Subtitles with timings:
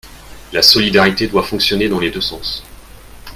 [0.51, 2.63] La solidarité doit fonctionner dans les deux sens.